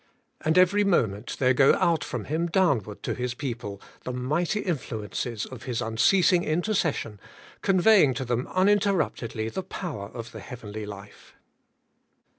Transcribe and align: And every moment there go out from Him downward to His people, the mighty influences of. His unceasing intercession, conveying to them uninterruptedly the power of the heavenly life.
And 0.43 0.57
every 0.57 0.83
moment 0.83 1.37
there 1.37 1.53
go 1.53 1.75
out 1.75 2.03
from 2.03 2.25
Him 2.25 2.47
downward 2.47 3.03
to 3.03 3.13
His 3.13 3.35
people, 3.35 3.79
the 4.03 4.11
mighty 4.11 4.61
influences 4.61 5.45
of. 5.45 5.65
His 5.65 5.79
unceasing 5.79 6.43
intercession, 6.43 7.19
conveying 7.61 8.15
to 8.15 8.25
them 8.25 8.47
uninterruptedly 8.51 9.47
the 9.49 9.61
power 9.61 10.07
of 10.07 10.31
the 10.31 10.39
heavenly 10.39 10.87
life. 10.87 11.35